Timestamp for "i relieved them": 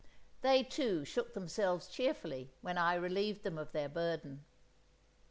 2.79-3.59